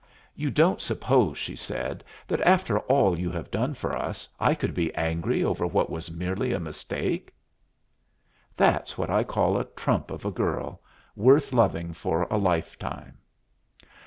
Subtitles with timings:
[0.33, 4.73] "You don't suppose," she said, "that, after all you have done for us, I could
[4.73, 7.31] be angry over what was merely a mistake?"
[8.57, 10.81] That's what I call a trump of a girl,
[11.15, 13.19] worth loving for a lifetime.